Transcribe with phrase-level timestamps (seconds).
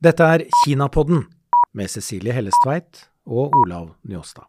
[0.00, 1.26] Dette er Kinapodden
[1.76, 4.48] med Cecilie Hellestveit og Olav Njåstad.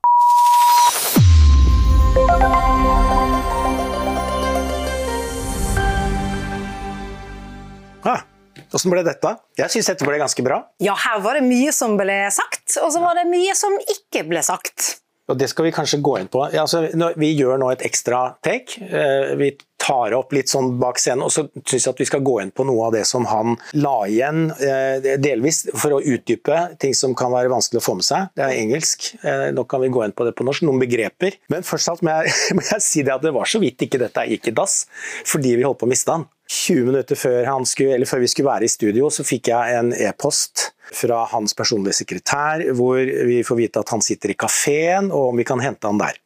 [8.71, 9.33] Åssen ble dette?
[9.59, 10.61] Jeg syns dette ble ganske bra.
[10.79, 14.23] Ja, her var det mye som ble sagt, og så var det mye som ikke
[14.29, 15.00] ble sagt.
[15.31, 16.43] Og Det skal vi kanskje gå inn på.
[16.49, 16.85] Altså,
[17.19, 18.81] vi gjør nå et ekstra take.
[18.83, 22.23] Eh, vi tar opp litt sånn bak scenen, og så syns jeg at vi skal
[22.25, 26.59] gå inn på noe av det som han la igjen, eh, delvis for å utdype
[26.81, 28.29] ting som kan være vanskelig å få med seg.
[28.37, 29.07] Det er engelsk.
[29.23, 30.67] Eh, nå kan vi gå inn på det på norsk.
[30.67, 31.39] Noen begreper.
[31.49, 34.27] Men først må jeg, må jeg si det at det var så vidt ikke dette
[34.29, 34.85] gikk i dass,
[35.25, 36.27] fordi vi holdt på å miste han.
[36.51, 40.71] 20 minutter før, skulle, før, vi skulle være i studio, så fikk jeg en e-post
[40.91, 45.39] fra hans personlige sekretær, hvor vi får vite at han sitter i kafeen, og om
[45.39, 46.19] vi kan hente han der.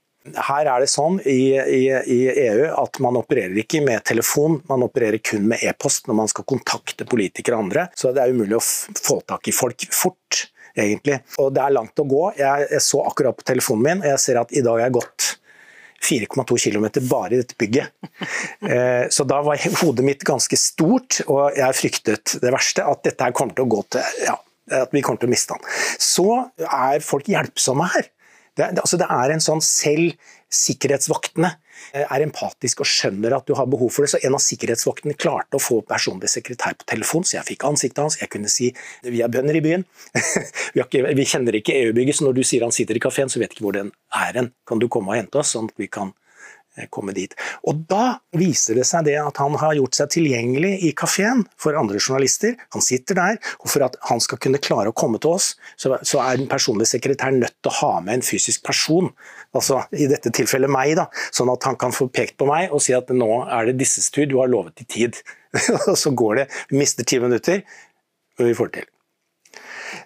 [0.48, 4.88] Her er det sånn i, i, i EU at man opererer ikke med telefon, man
[4.88, 7.85] opererer kun med e-post når man skal kontakte politikere og andre.
[7.93, 11.21] Så det er umulig å få tak i folk fort, egentlig.
[11.37, 12.23] Og det er langt å gå.
[12.41, 14.98] Jeg, jeg så akkurat på telefonen min, og jeg ser at i dag er jeg
[14.98, 15.35] gått
[16.05, 17.93] 4,2 km bare i dette bygget.
[18.65, 23.27] Eh, så da var hodet mitt ganske stort, og jeg fryktet det verste, at dette
[23.27, 24.37] her kommer til å gå til ja,
[24.81, 25.65] at vi kommer til å miste han.
[26.01, 26.25] Så
[26.65, 28.09] er folk hjelpsomme her.
[28.55, 30.15] Det, altså det er en sånn selv
[30.55, 31.51] sikkerhetsvaktene
[32.01, 34.13] er empatisk og skjønner at du har behov for det.
[34.13, 38.04] Så en av sikkerhetsvaktene klarte å få personlig sekretær på telefon, så jeg fikk ansiktet
[38.04, 38.20] hans.
[38.21, 38.71] Jeg kunne si
[39.05, 39.87] vi er bønder i byen.
[40.76, 43.41] vi, ikke, vi, kjenner ikke EU-bygget, så når du sier han sitter i kafeen, så
[43.41, 44.53] vet ikke hvor den er hen.
[44.68, 46.24] Kan du komme og hente oss, sånn at vi kan Eh,
[46.93, 47.34] komme dit.
[47.68, 51.77] Og Da viser det seg det at han har gjort seg tilgjengelig i kafeen for
[51.79, 52.55] andre journalister.
[52.76, 55.96] Han sitter der, og for at han skal kunne klare å komme til oss, så,
[55.96, 59.12] er den personlige sekretæren nødt til å ha med en fysisk person.
[59.55, 62.84] Altså i dette tilfellet meg, da, sånn at han kan få pekt på meg og
[62.84, 65.22] si at nå er det disses tur, du har lovet i tid.
[65.90, 67.63] og så går det, vi mister ti minutter,
[68.40, 68.94] og vi får det til.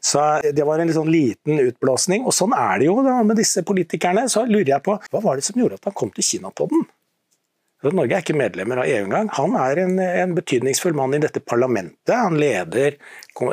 [0.02, 0.24] Så
[0.56, 2.26] Det var en sånn liten utblåsning.
[2.28, 4.28] Og sånn er det jo da, med disse politikerne.
[4.30, 6.88] Så lurer jeg på, hva var det som gjorde at han kom til Kinapodden?
[7.80, 9.30] Norge er ikke medlemmer av EU engang.
[9.38, 12.12] Han er en, en, betydningsfull mann i dette parlamentet.
[12.12, 12.98] Han leder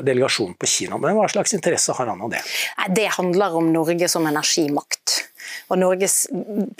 [0.02, 0.98] delegasjonen på Kina.
[0.98, 2.42] Men hva slags interesse har han av det?
[2.96, 5.20] Det handler om Norge som energimakt.
[5.70, 6.24] Og Norges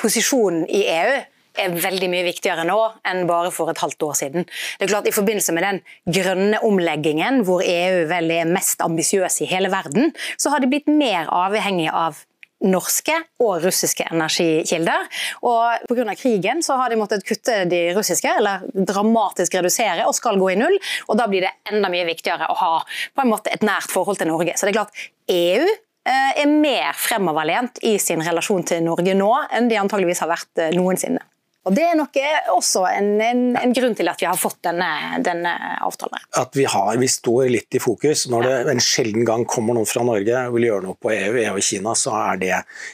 [0.00, 1.22] posisjon i EU
[1.60, 2.78] er veldig mye viktigere nå
[3.08, 4.46] enn bare for et halvt år siden.
[4.78, 5.82] Det er klart I forbindelse med den
[6.18, 10.90] grønne omleggingen, hvor EU vel er mest ambisiøs i hele verden, så har de blitt
[10.90, 12.24] mer avhengig av
[12.64, 15.06] norske og russiske energikilder.
[15.44, 16.14] Og Pga.
[16.16, 20.58] krigen så har de måttet kutte de russiske, eller dramatisk redusere, og skal gå i
[20.60, 20.78] null.
[21.08, 22.72] og Da blir det enda mye viktigere å ha
[23.14, 24.56] på en måte et nært forhold til Norge.
[24.56, 29.32] Så det er klart, EU eh, er mer fremoverlent i sin relasjon til Norge nå
[29.52, 31.20] enn de antageligvis har vært eh, noensinne.
[31.66, 32.15] Og Det er nok
[32.54, 35.50] også en, en, en, grunn til at vi har fått denne, denne
[35.82, 36.22] avtalen.
[36.38, 38.28] At vi, har, vi, står litt i fokus.
[38.31, 41.34] Når det en sjelden gang kommer noen fra Norge og vil gjøre noe på EU,
[41.43, 42.53] EU og Kina, så er det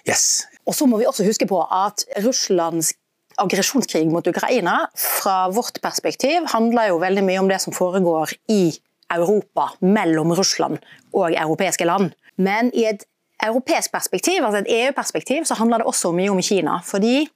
[0.09, 0.47] yes.
[0.65, 2.95] Og så må vi også huske på at Russlands
[3.41, 8.73] aggresjonskrig mot Ukraina fra vårt perspektiv handler jo veldig mye om det som foregår i
[9.13, 10.81] Europa, mellom Russland
[11.13, 12.15] og europeiske land.
[12.41, 13.05] Men i et
[13.45, 16.79] europeisk perspektiv, altså et EU-perspektiv, så handler det også mye om Kina.
[16.85, 17.27] Fordi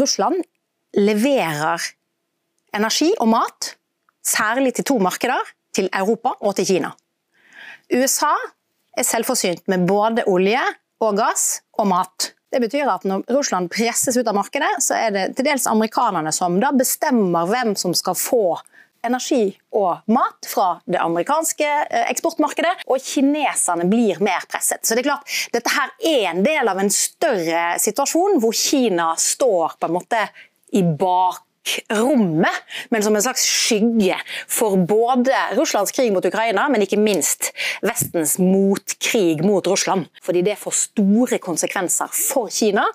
[0.00, 0.40] Russland
[0.96, 1.82] leverer
[2.76, 3.74] energi og mat,
[4.26, 5.42] særlig til to markeder,
[5.76, 6.92] til Europa og til Kina.
[7.92, 8.32] USA
[8.96, 10.62] er selvforsynt med både olje
[11.04, 12.32] og gass og mat.
[12.52, 16.32] Det betyr at når Russland presses ut av markedet, så er det til dels amerikanerne
[16.32, 18.56] som da bestemmer hvem som skal få
[19.06, 24.82] energi og mat fra det amerikanske eh, eksportmarkedet, og kineserne blir mer presset.
[24.82, 29.12] Så det er klart, Dette her er en del av en større situasjon hvor Kina
[29.20, 30.24] står på en måte
[30.76, 37.00] i bakrommet, men som en slags skygge for både Russlands krig mot Ukraina, men ikke
[37.00, 37.52] minst
[37.86, 40.10] Vestens motkrig mot Russland.
[40.22, 42.86] Fordi det får store konsekvenser for Kina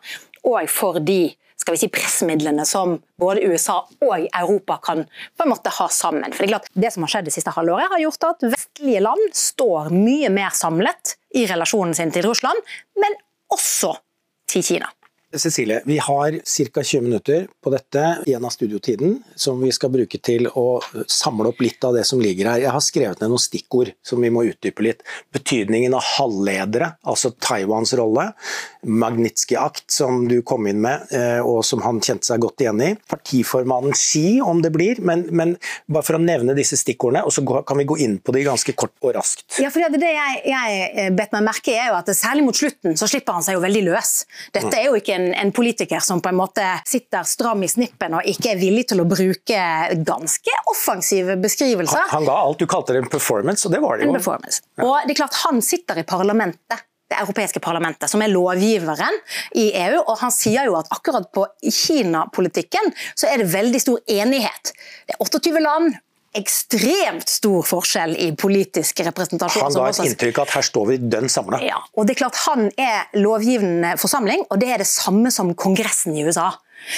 [0.47, 1.23] og for de
[1.61, 6.33] skal vi si, pressmidlene som både USA og Europa kan på en måte ha sammen.
[6.33, 9.03] For Det er klart, det som har skjedd det siste halvåret, har gjort at vestlige
[9.05, 12.57] land står mye mer samlet i relasjonen sin til Russland,
[12.97, 13.19] men
[13.53, 13.93] også
[14.49, 14.89] til Kina.
[15.33, 16.39] Cecilie, vi har
[16.73, 16.83] ca.
[16.83, 21.61] 20 minutter på dette igjen av studiotiden, som vi skal bruke til å samle opp
[21.63, 22.63] litt av det som ligger her.
[22.65, 25.05] Jeg har skrevet ned noen stikkord som vi må utdype litt.
[25.31, 28.27] Betydningen av halvledere, altså Taiwans rolle.
[28.83, 32.91] Magnitsky-akt, som du kom inn med, eh, og som han kjente seg godt igjen i.
[33.11, 34.99] Partiformannen Xi, om det blir.
[34.99, 35.55] Men, men
[35.87, 38.75] bare for å nevne disse stikkordene, og så kan vi gå inn på de ganske
[38.75, 39.47] kort og raskt.
[39.63, 43.07] Ja, for det jeg, jeg bet meg merke er jo at særlig mot slutten så
[43.07, 44.13] slipper han seg jo veldig løs.
[44.51, 47.69] Dette er jo ikke en en, en, politiker som på en måte sitter stram i
[47.71, 49.63] snippen og ikke er villig til å bruke
[50.07, 52.07] ganske offensive beskrivelser.
[52.09, 52.61] Han, han ga alt.
[52.61, 54.13] Du kalte det en performance, og det var det jo.
[54.13, 54.63] En performance.
[54.81, 59.17] Og det er klart Han sitter i parlamentet det europeiske parlamentet, som er lovgiveren
[59.59, 59.97] i EU.
[59.99, 64.71] og Han sier jo at akkurat på Kina-politikken så er det veldig stor enighet.
[65.07, 65.97] Det er 28 land,
[66.37, 69.65] ekstremt stor forskjell i politisk representasjon.
[69.67, 71.59] Han ga et inntrykk av at her står vi dønn samla.
[71.65, 75.51] Ja, og det er klart Han er lovgivende forsamling, og det er det samme som
[75.55, 76.49] Kongressen i USA.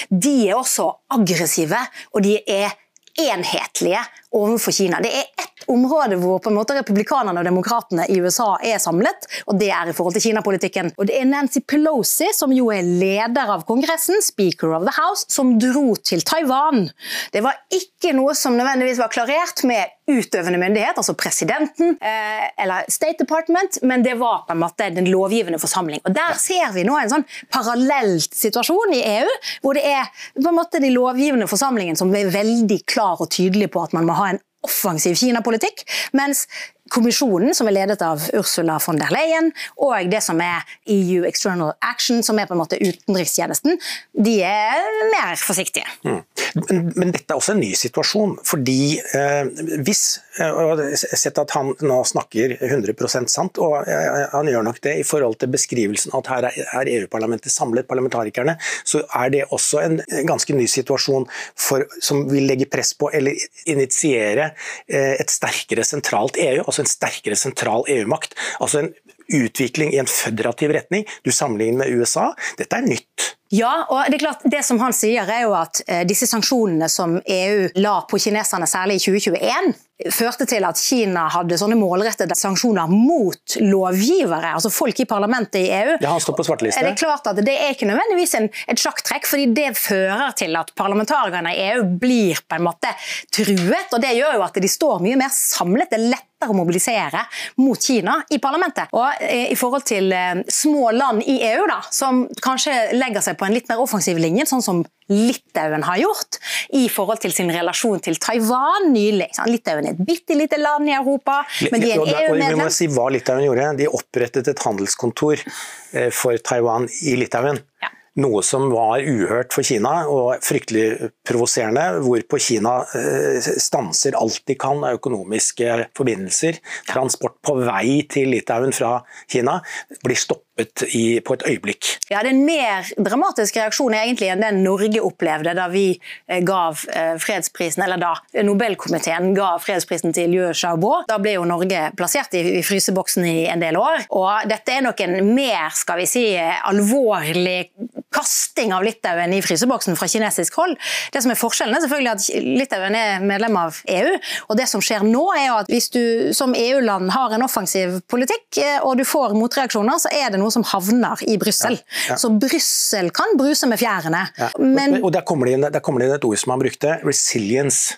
[0.10, 1.80] De er også aggressive,
[2.14, 2.78] og de er
[3.20, 4.02] enhetlige
[4.34, 5.00] overfor Kina.
[5.04, 9.28] Det er ett område hvor på en måte republikanerne og demokratene i USA er samlet,
[9.48, 10.92] og det er i forhold til Kina-politikken.
[10.98, 15.26] Og Det er Nancy Pelosi, som jo er leder av Kongressen, speaker of the House,
[15.32, 16.90] som dro til Taiwan.
[17.34, 22.90] Det var ikke noe som nødvendigvis var klarert med utøvende myndighet, altså presidenten eh, eller
[22.92, 26.02] State Department, men det var på en måte den lovgivende forsamling.
[26.04, 30.50] Og Der ser vi nå en sånn parallell situasjon i EU, hvor det er på
[30.50, 34.18] en måte de lovgivende forsamlingen som er veldig klar og tydelig på at man må
[34.20, 35.84] ha en offensiv Kina-politikk,
[36.16, 36.46] mens
[36.92, 39.52] kommisjonen, som er ledet av Ursula von der Leyen,
[39.82, 43.80] og det som er EU External Action, som er på en måte utenrikstjenesten,
[44.26, 45.88] de er mer forsiktige.
[46.04, 46.22] Mm.
[46.54, 48.36] Men, men, dette er også en ny situasjon.
[48.46, 49.48] fordi eh,
[49.86, 50.04] hvis
[50.40, 54.98] eh, og sett at han nå snakker 100% sant, og eh, han gjør nok det
[55.00, 60.00] i forhold til beskrivelsen at her er EU-parlamentet samlet, parlamentarikerne, så er det også en
[60.28, 61.26] ganske ny situasjon
[61.56, 63.38] for, som vil legge press på eller
[63.70, 64.52] initiere
[64.88, 66.68] eh, et sterkere sentralt EU.
[66.74, 68.34] Altså en sterkere sentral EU-makt.
[68.60, 68.92] Altså en
[69.34, 71.06] utvikling i en føderativ retning.
[71.24, 72.32] Du sammenligner med USA.
[72.60, 73.30] Dette er nytt.
[73.54, 76.90] Ja, og det er klart, det som han sier er jo at eh, disse sanksjonene
[76.90, 79.76] som EU la på kineserne, særlig i 2021,
[80.12, 85.70] førte til at Kina hadde sånne målrettede sanksjoner mot lovgivere, altså folk i parlamentet i
[85.70, 85.96] EU.
[86.02, 86.82] Ja, han står på svarteliste.
[86.82, 90.58] Det er klart at det er ikke nødvendigvis en, et sjakktrekk, fordi det fører til
[90.60, 92.92] at parlamentarikerne i EU blir på en måte
[93.34, 93.94] truet.
[93.94, 95.92] og Det gjør jo at de står mye mer samlet.
[95.94, 97.22] Det er lettere å mobilisere
[97.62, 98.92] mot Kina i parlamentet.
[98.98, 103.38] Og eh, I forhold til eh, små land i EU, da, som kanskje legger seg
[103.40, 106.40] på en litt mer offensiv linje, sånn som Litauen har gjort
[106.80, 109.30] i forhold til sin relasjon til Taiwan nylig.
[109.50, 111.42] Litauen er et bitte lite land i Europa,
[111.72, 112.56] men de er EU-medlem.
[112.56, 113.72] Vi må si hva Litauen gjorde.
[113.82, 117.62] De opprettet et handelskontor eh, for Taiwan i Litauen.
[117.84, 117.92] Ja.
[118.22, 121.82] Noe som var uhørt for Kina og fryktelig provoserende.
[122.06, 126.60] Hvorpå Kina eh, stanser alt de kan av økonomiske forbindelser.
[126.92, 129.58] Transport på vei til Litauen fra Kina
[130.06, 131.86] blir stoppet i, på et øyeblikk.
[132.12, 136.44] Ja, Det er en mer dramatisk reaksjon egentlig enn den Norge opplevde da vi eh,
[136.46, 138.14] gav eh, fredsprisen, eller da
[138.46, 141.04] Nobelkomiteen ga fredsprisen til Liu Xiaobo.
[141.10, 144.06] Da ble jo Norge plassert i, i fryseboksen i en del år.
[144.14, 147.72] Og dette er nok en mer skal vi si, alvorlig
[148.14, 150.78] kasting av Litauen i fryseboksen fra kinesisk hold.
[151.12, 154.14] Det som er Forskjellen er selvfølgelig at Litauen er medlem av EU.
[154.50, 158.00] og det som skjer nå er jo at Hvis du som EU-land har en offensiv
[158.12, 161.78] politikk eh, og du får motreaksjoner, så er det noe som havner i Brussel.
[161.80, 162.18] Ja, ja.
[162.20, 164.26] Så Brussel kan bruse med fjærene.
[164.40, 164.52] Ja.
[164.60, 165.00] Men...
[165.04, 167.98] Og Der kommer, det inn, der kommer det inn et ord som han brukte, resilience.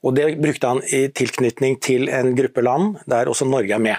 [0.00, 3.98] Og Det brukte han i tilknytning til en gruppe land der også Norge er med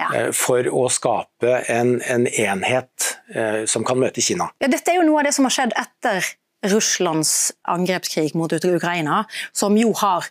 [0.00, 0.08] ja.
[0.08, 4.50] Eh, for å skape en, en enhet eh, som kan møte Kina.
[4.62, 6.26] Ja, dette er jo noe av det som har skjedd etter
[6.72, 9.24] Russlands angrepskrig mot Ukraina,
[9.56, 10.28] som jo har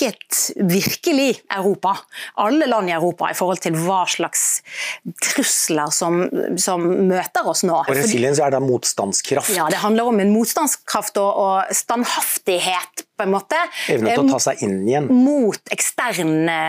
[0.00, 1.96] vekket virkelig Europa,
[2.34, 4.62] alle land i Europa, i forhold til hva slags
[5.22, 6.22] trusler som,
[6.56, 7.76] som møter oss nå.
[7.84, 9.52] Og Resiliens er da motstandskraft?
[9.56, 13.58] Ja, det handler om en motstandskraft og, og standhaftighet på en måte.
[13.92, 15.10] Evne til å ta seg inn igjen.
[15.12, 16.60] Mot eksterne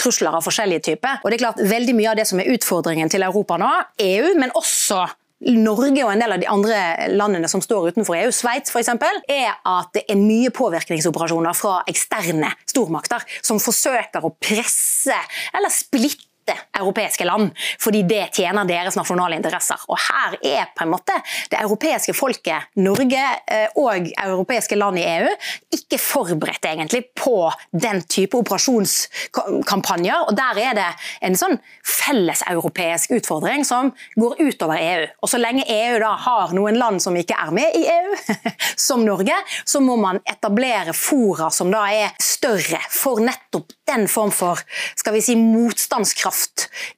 [0.00, 1.20] trusler av forskjellige typer.
[1.22, 3.70] Og det er klart, Veldig mye av det som er utfordringen til Europa nå,
[4.02, 5.04] EU, men også
[5.44, 8.92] Norge og en del av de andre landene som står utenfor EU, Sveits f.eks.,
[9.28, 15.18] er at det er mye påvirkningsoperasjoner fra eksterne stormakter som forsøker å presse
[15.52, 19.80] eller splitte europeiske land, fordi det tjener deres nasjonale interesser.
[19.88, 21.16] Og Her er på en måte
[21.50, 25.30] det europeiske folket, Norge eh, og europeiske land i EU,
[25.78, 30.26] ikke forberedt egentlig på den type operasjonskampanjer.
[30.28, 30.88] og Der er det
[31.24, 35.06] en sånn felleseuropeisk utfordring som går utover EU.
[35.22, 38.16] Og Så lenge EU da har noen land som ikke er med i EU,
[38.88, 44.32] som Norge, så må man etablere fora som da er større for nettopp den form
[44.32, 44.60] for
[44.96, 46.33] skal vi si, motstandskraft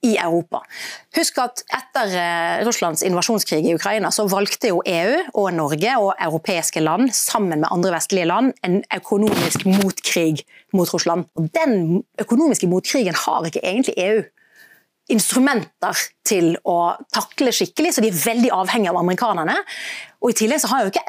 [0.07, 0.63] i Europa.
[1.17, 6.15] Husk at etter eh, Russlands invasjonskrig i Ukraina, så valgte jo EU og Norge og
[6.15, 10.45] europeiske land sammen med andre vestlige land en økonomisk motkrig
[10.77, 11.27] mot Russland.
[11.37, 14.25] Og Den økonomiske motkrigen har ikke egentlig EU
[15.13, 19.55] instrumenter til å takle skikkelig, så de er veldig avhengige av amerikanerne.
[20.23, 21.05] Og I tillegg så har jo ikke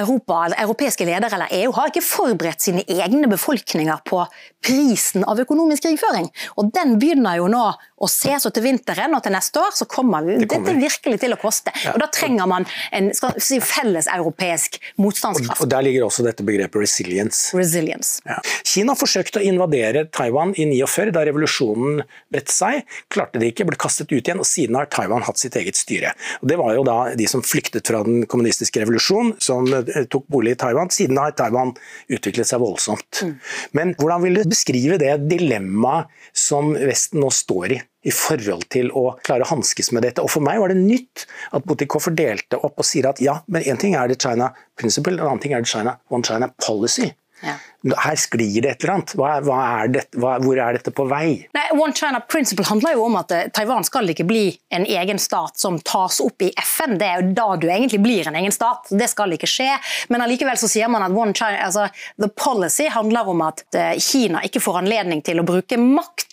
[0.00, 4.24] Europa, europeiske ledere eller EU har ikke forberedt sine egne befolkninger på
[4.64, 6.30] prisen av økonomisk krigføring.
[6.56, 7.64] Og Den begynner jo nå
[7.98, 10.68] å se så til vinteren og til neste år så kommer, det kommer.
[10.68, 11.72] dette virkelig til å koste.
[11.84, 11.94] Ja.
[11.94, 15.60] Og Da trenger man en si, felles europeisk motstandskraft.
[15.60, 17.56] Og, og Der ligger også dette begrepet resilience.
[17.56, 18.22] resilience.
[18.28, 18.38] Ja.
[18.64, 22.84] Kina forsøkte å invadere Taiwan i 49 da revolusjonen bredte seg.
[23.12, 26.14] Klarte det ikke, ble kastet ut igjen, og siden har Taiwan hatt sitt eget styre.
[26.42, 29.66] Og Det var jo da de som flyktet fra den kommunistiske revolusjonen, som
[29.98, 30.90] Eh, tok bolig i Taiwan.
[30.90, 31.74] Siden har Taiwan
[32.08, 33.22] utviklet seg voldsomt.
[33.22, 33.34] Mm.
[33.76, 37.80] Men hvordan vil du beskrive det dilemmaet som Vesten nå står i?
[38.06, 40.22] I forhold til å klare å hanskes med dette.
[40.22, 41.26] Og For meg var det nytt
[41.56, 45.18] at Butikoffer delte opp og sier at ja, men én ting er det China Principle,
[45.18, 47.10] en annen ting er det China One China Policy.
[47.40, 47.54] Ja.
[48.02, 49.12] Her sklir det et eller annet.
[49.14, 51.44] Hva, hva er det, hva, hvor er dette på vei?
[51.54, 55.20] Nei, One China Principle handler jo om at uh, Taiwan skal ikke bli en egen
[55.22, 56.96] stat som tas opp i FN.
[56.98, 58.90] Det er jo da du egentlig blir en egen stat.
[58.90, 59.70] Det skal ikke skje.
[60.10, 61.86] Men allikevel så sier man at One China, altså,
[62.18, 66.27] the policy handler om at uh, Kina ikke får anledning til å bruke makt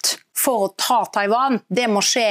[0.46, 1.60] for å ta Taiwan.
[1.68, 2.30] Det må skje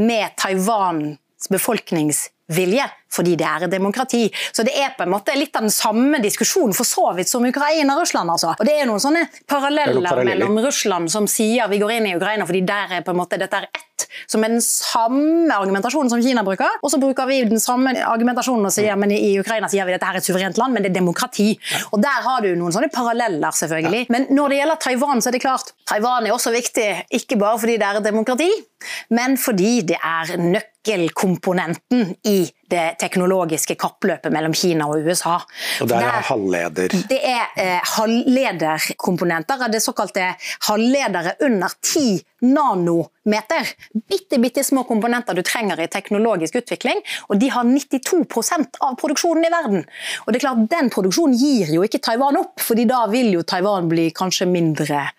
[0.00, 1.18] med Taiwans
[1.48, 4.24] befolknings vilje, fordi det er demokrati.
[4.52, 7.46] Så det er på en måte litt av den samme diskusjonen for så vidt som
[7.46, 8.32] Ukraina og Russland.
[8.32, 8.54] Altså.
[8.56, 12.16] Og det er noen sånne paralleller, paralleller, mellom Russland som sier vi går inn i
[12.18, 16.10] Ukraina fordi der er på en måte dette er ett, som er den samme argumentasjonen
[16.10, 16.80] som Kina bruker.
[16.82, 20.00] Og så bruker vi den samme argumentasjonen og sier men i Ukraina sier vi at
[20.00, 21.52] dette er et suverent land, men det er demokrati.
[21.90, 24.08] Og der har du noen sånne paralleller, selvfølgelig.
[24.10, 26.88] Men når det gjelder Taiwan, så er det klart Taiwan er også viktig,
[27.20, 28.50] ikke bare fordi det er et demokrati,
[29.14, 30.34] men fordi det er
[30.86, 35.40] nøkkelkomponenten i det teknologiske kappløpet mellom Kina og USA.
[35.82, 36.88] Og der er halvleder?
[37.08, 39.68] Det er eh, halvlederkomponenter.
[39.68, 40.34] Det såkalte
[40.68, 43.74] halvledere under 10 nanometer.
[44.08, 47.02] Bitte, bitte små komponenter du trenger i teknologisk utvikling.
[47.28, 49.84] Og de har 92% av produksjonen i verden.
[50.24, 53.42] Og det er klart, Den produksjonen gir jo ikke Taiwan opp, fordi da vil jo
[53.42, 55.10] Taiwan bli kanskje mindre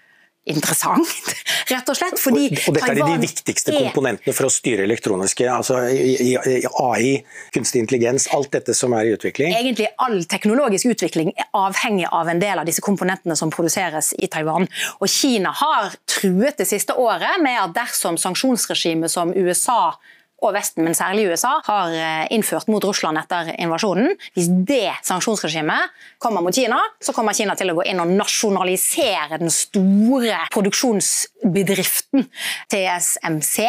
[0.50, 1.08] interessant,
[1.72, 2.18] rett og slett.
[2.20, 7.12] Fordi og, dette er de viktigste komponentene for å styre elektroniske, altså AI,
[7.54, 9.54] kunstig intelligens, alt dette som er i utvikling?
[9.58, 14.30] Egentlig all teknologisk utvikling er avhengig av en del av disse komponentene som produseres i
[14.32, 14.68] Taiwan.
[15.00, 19.94] Og Kina har truet det siste året med at dersom sanksjonsregimet som USA
[20.42, 24.16] og Vesten, men særlig USA, har eh, innført mot Russland etter invasjonen.
[24.34, 29.38] Hvis det sanksjonsregimet kommer mot Kina, så kommer Kina til å gå inn og nasjonalisere
[29.42, 32.26] den store produksjonsbedriften
[32.74, 33.68] TSMC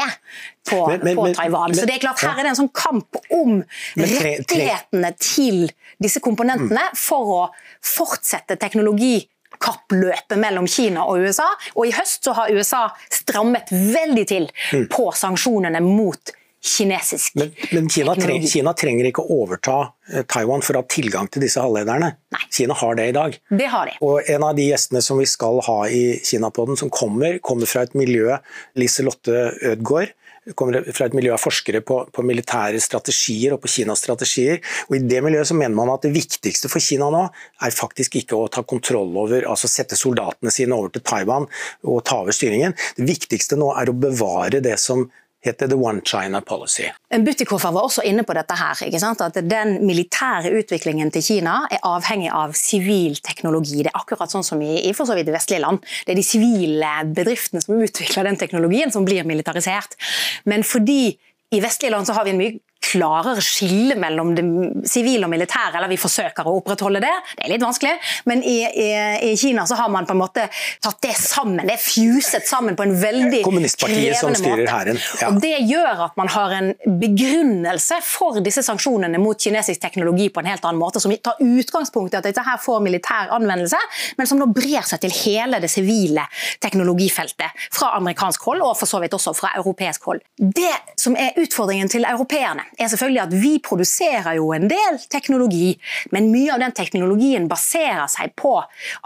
[0.70, 1.76] på, men, men, på Taiwan.
[1.76, 3.60] Så det er klart Her er det en sånn kamp om
[3.98, 5.66] rettighetene til
[6.02, 7.42] disse komponentene for å
[7.84, 9.18] fortsette teknologi
[9.62, 11.46] kappløpet mellom Kina og USA.
[11.76, 14.86] Og i høst så har USA strammet veldig til mm.
[14.92, 19.76] på sanksjonene mot kinesisk men, men Kina, treng, Kina, trenger ikke å overta
[20.12, 22.12] eh, Taiwan for å ha tilgang til disse halvlederne.
[22.34, 22.42] Nei.
[22.54, 23.36] Kina har det i dag.
[23.50, 23.98] Det har de.
[24.06, 27.82] Og En av de gjestene som vi skal ha i Kinapodden som kommer, kommer fra
[27.86, 28.38] et miljø,
[28.78, 30.14] Liselotte Ødgaard,
[30.58, 34.58] kommer fra et miljø av forskere på, på, militære strategier og på Kinas strategier.
[34.88, 37.22] Og I det miljøet så mener man at det viktigste for Kina nå
[37.62, 41.46] er faktisk ikke å ta kontroll over, altså sette soldatene sine over til Taiwan
[41.86, 42.74] og ta over styringen.
[42.98, 45.06] Det viktigste nå er å bevare det som
[45.42, 46.88] heter The One China Policy.
[47.10, 48.78] Butikofer var også inne på dette her,
[49.26, 53.82] at Den militære utviklingen til Kina er avhengig av sivil teknologi.
[53.82, 55.82] Det er akkurat sånn som i, i for så vidt vestlige land.
[56.06, 59.98] Det er de sivile bedriftene som utvikler den teknologien som blir militarisert.
[60.44, 61.16] Men fordi
[61.52, 64.44] i vestlige land så har vi en mye klarere skille mellom det
[64.88, 67.12] sivile og militære, eller vi forsøker å opprettholde det.
[67.36, 67.92] Det er litt vanskelig,
[68.28, 68.88] men i, i,
[69.30, 70.46] i, Kina så har man på en måte
[70.82, 71.64] tatt det sammen.
[71.66, 75.00] Det er fuset sammen på en veldig Kommunistpartiet som styrer hæren.
[75.20, 75.30] Ja.
[75.30, 80.42] Og Det gjør at man har en begrunnelse for disse sanksjonene mot kinesisk teknologi på
[80.42, 83.78] en helt annen måte, som tar utgangspunkt i at dette her får militær anvendelse,
[84.18, 86.26] men som nå brer seg til hele det sivile
[86.62, 90.22] teknologifeltet fra amerikansk hold, og for så vidt også fra europeisk hold.
[90.38, 95.72] Det som er utfordringen til europeerne, er selvfølgelig at vi produserer jo en del teknologi,
[96.14, 98.56] men mye av den teknologien baserer seg på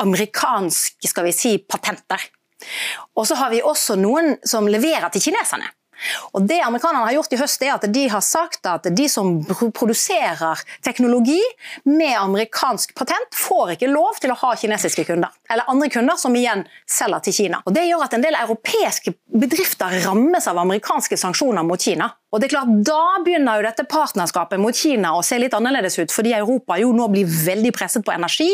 [0.03, 2.23] amerikanske skal vi si, patenter.
[3.17, 5.69] Og så har vi også noen som leverer til kineserne.
[6.37, 9.39] Og det amerikanerne har gjort i høst er at De har sagt at de som
[9.47, 11.41] produserer teknologi
[11.89, 15.33] med amerikansk patent, får ikke lov til å ha kinesiske kunder.
[15.51, 17.63] Eller andre kunder som igjen selger til Kina.
[17.65, 22.13] Og Det gjør at en del europeiske bedrifter rammes av amerikanske sanksjoner mot Kina.
[22.35, 25.99] Og det er klart, Da begynner jo dette partnerskapet mot Kina å se litt annerledes
[26.01, 28.49] ut, fordi Europa jo nå blir veldig presset på energi.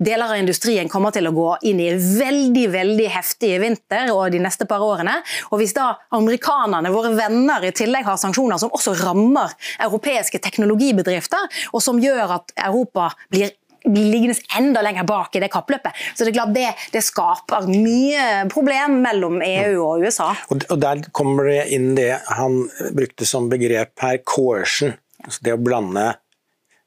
[0.00, 4.40] Deler av industrien kommer til å gå inn i veldig veldig heftig vinter og de
[4.42, 5.18] neste par årene.
[5.50, 11.50] Og Hvis da amerikanerne, våre venner, i tillegg har sanksjoner som også rammer europeiske teknologibedrifter,
[11.74, 13.52] og som gjør at Europa blir
[13.84, 15.96] liggende enda lenger bak i det kappløpet.
[16.14, 20.32] Så det er klart det, det skaper mye problem mellom EU og USA.
[20.52, 22.62] Og, og Der kommer det inn det han
[22.96, 24.96] brukte som begrep her, coercion.
[25.24, 26.12] Altså det å blande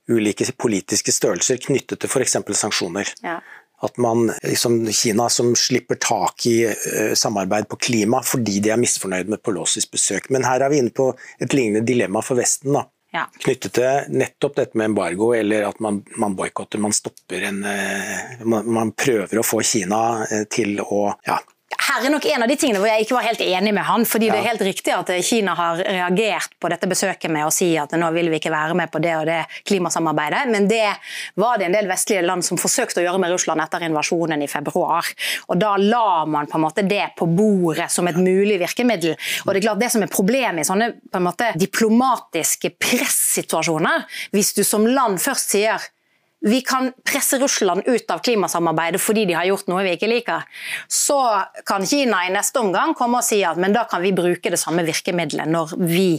[0.09, 2.37] ulike politiske størrelser knyttet til f.eks.
[2.59, 3.13] sanksjoner.
[3.23, 3.39] Ja.
[3.83, 8.79] At man, liksom Kina som slipper tak i uh, samarbeid på klima fordi de er
[8.79, 10.29] misfornøyd med Pelosis besøk.
[10.31, 11.09] Men her er vi inne på
[11.43, 12.77] et lignende dilemma for Vesten.
[12.77, 13.27] da ja.
[13.45, 18.39] Knyttet til nettopp dette med embargo, eller at man, man boikotter, man stopper en eh,
[18.43, 21.37] man, man, prøver å få Kina eh, til å ja,
[21.79, 24.05] her er nok en av de tingene hvor jeg ikke var helt enig med han.
[24.05, 24.33] fordi ja.
[24.35, 27.93] Det er helt riktig at Kina har reagert på dette besøket med å si at
[27.97, 29.39] nå vil vi ikke være med på det og det
[29.69, 30.43] klimasamarbeidet.
[30.53, 30.85] Men det
[31.39, 34.49] var det en del vestlige land som forsøkte å gjøre med Russland etter invasjonen i
[34.51, 35.07] februar.
[35.47, 39.15] Og Da la man på en måte det på bordet som et mulig virkemiddel.
[39.45, 44.07] Og Det er klart det som er problemet i sånne på en måte diplomatiske pressituasjoner,
[44.33, 45.92] hvis du som land først sier
[46.43, 50.43] vi kan presse Russland ut av klimasamarbeidet fordi de har gjort noe vi ikke liker,
[50.91, 51.19] så
[51.67, 54.59] kan Kina i neste omgang komme og si at men da kan vi bruke det
[54.59, 56.09] samme virkemidlet når vi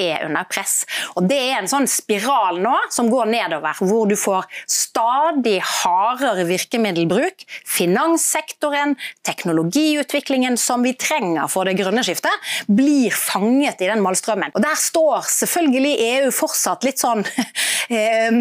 [0.00, 0.82] er under press.
[1.16, 6.46] Og Det er en sånn spiral nå som går nedover, hvor du får stadig hardere
[6.48, 7.44] virkemiddelbruk.
[7.68, 8.96] Finanssektoren,
[9.26, 12.32] teknologiutviklingen som vi trenger for det grønne skiftet,
[12.68, 14.54] blir fanget i den malstrømmen.
[14.54, 17.26] Og Der står selvfølgelig EU fortsatt litt sånn
[17.92, 18.40] eh,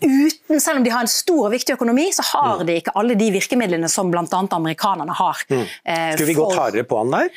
[0.00, 3.16] uten, selv om de har en stor og viktig økonomi, så har de ikke alle
[3.18, 4.24] de virkemidlene som bl.a.
[4.30, 5.44] amerikanerne har.
[5.50, 5.62] Mm.
[5.64, 7.30] Eh, Skulle vi gått hardere på han der?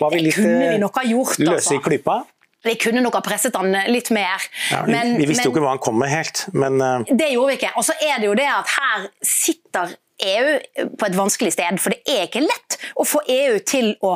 [0.00, 1.80] Var vi litt kunne vi nok ha gjort, løse altså.
[1.80, 2.22] i klypa?
[2.62, 4.44] Vi kunne nok ha presset han litt mer.
[4.70, 7.02] Ja, men, vi visste jo ikke hva han kom med helt, men uh...
[7.10, 7.72] Det gjorde vi ikke.
[7.74, 11.80] Og så er det jo det at her sitter EU på et vanskelig sted.
[11.82, 14.14] For det er ikke lett å få EU til å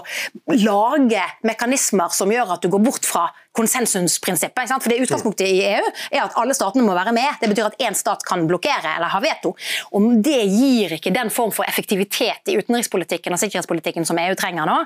[0.55, 4.75] lage mekanismer som gjør at du går bort fra konsensusprinsippet.
[4.77, 7.41] For det Utgangspunktet i EU er at alle statene må være med.
[7.41, 9.55] Det betyr at én stat kan blokkere eller ha veto.
[9.97, 14.69] Og Det gir ikke den form for effektivitet i utenrikspolitikken og sikkerhetspolitikken som EU trenger
[14.69, 14.79] nå.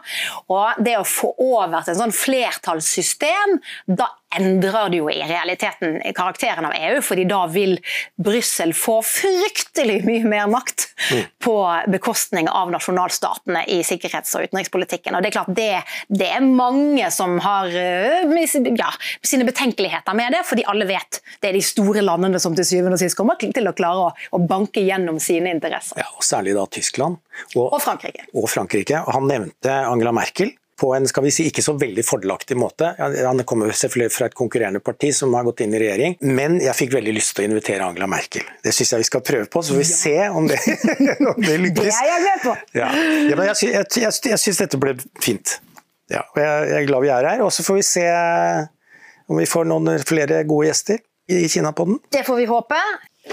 [0.53, 5.99] Og Det å få over til en sånn flertallssystem, da endrer det jo i realiteten
[6.15, 7.77] karakteren av EU, fordi da vil
[8.21, 11.25] Brussel få fryktelig mye mer makt mm.
[11.43, 11.57] på
[11.91, 15.17] bekostning av nasjonalstatene i sikkerhets- og utenrikspolitikken.
[15.17, 15.71] Og Det er klart det,
[16.09, 18.31] det er mange som har øh,
[18.79, 18.91] ja,
[19.27, 22.99] sine betenkeligheter med det, fordi alle vet det er de store landene som til syvende
[22.99, 26.01] og sist kommer til å klare å, å banke gjennom sine interesser.
[26.01, 27.19] Ja, og Særlig da Tyskland.
[27.57, 28.29] Og, og Frankrike.
[28.39, 29.03] Og Frankrike.
[29.11, 32.95] Han nevnte Angela Merkel på en skal vi si, ikke så veldig fordelaktig måte.
[32.99, 36.77] Han kommer selvfølgelig fra et konkurrerende parti som har gått inn i regjering, men jeg
[36.79, 38.47] fikk veldig lyst til å invitere Angela Merkel.
[38.65, 39.99] Det syns jeg vi skal prøve på, så får vi ja.
[39.99, 40.61] se om det,
[41.35, 41.91] om det lykkes.
[41.91, 42.57] Det er jeg med på!
[42.79, 42.89] Ja.
[43.31, 45.59] Ja, jeg, jeg, jeg, jeg syns dette ble fint.
[46.11, 47.45] Ja, jeg, jeg, er glad vi er her.
[47.47, 48.07] Og så får vi se
[49.31, 50.99] om vi får noen flere gode gjester
[51.31, 52.01] i Kinapodden.
[52.11, 52.81] Det får vi håpe.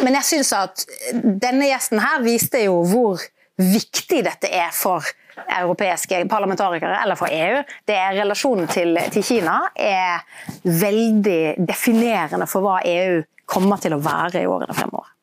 [0.03, 0.83] Men jeg syns at
[1.15, 3.23] denne gjesten her viste jo hvor
[3.57, 5.05] viktig dette er for
[5.37, 7.61] europeiske parlamentarikere eller for EU.
[7.87, 10.21] Det er Relasjonen til, til Kina er
[10.63, 15.13] veldig definerende for hva EU kommer til å være i årene fremover.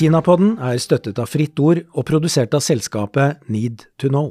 [0.00, 4.30] Kinapodden er støttet av Fritt Ord og produsert av selskapet Need to Know.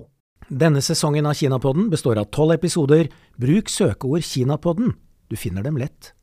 [0.49, 3.05] Denne sesongen av Kinapodden består av tolv episoder.
[3.37, 4.95] Bruk søkeord Kinapodden.
[5.29, 6.15] Du finner dem lett.